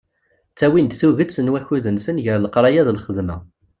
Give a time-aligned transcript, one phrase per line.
[0.51, 3.37] Ttawin-d tuget n wakud-nsen gar leqraya d lxedma.